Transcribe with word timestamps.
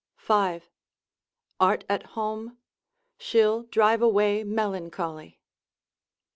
—5. 0.17 0.63
Art 1.59 1.83
at 1.87 2.03
home? 2.17 2.57
she'll 3.19 3.61
drive 3.65 4.01
away 4.01 4.43
melancholy. 4.43 5.39